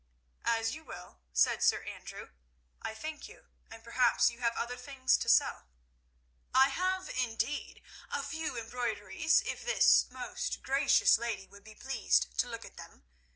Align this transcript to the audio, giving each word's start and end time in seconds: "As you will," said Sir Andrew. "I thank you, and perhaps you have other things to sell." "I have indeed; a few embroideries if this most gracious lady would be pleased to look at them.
"As 0.47 0.73
you 0.73 0.83
will," 0.83 1.19
said 1.31 1.61
Sir 1.61 1.83
Andrew. 1.83 2.31
"I 2.81 2.95
thank 2.95 3.29
you, 3.29 3.49
and 3.69 3.83
perhaps 3.83 4.31
you 4.31 4.39
have 4.39 4.55
other 4.57 4.75
things 4.75 5.15
to 5.17 5.29
sell." 5.29 5.67
"I 6.55 6.69
have 6.69 7.07
indeed; 7.07 7.83
a 8.09 8.23
few 8.23 8.57
embroideries 8.57 9.41
if 9.45 9.63
this 9.63 10.07
most 10.09 10.63
gracious 10.63 11.19
lady 11.19 11.45
would 11.45 11.63
be 11.63 11.75
pleased 11.75 12.35
to 12.39 12.49
look 12.49 12.65
at 12.65 12.77
them. 12.77 13.03